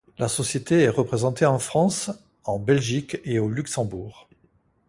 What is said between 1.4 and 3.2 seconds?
en France, en Belgique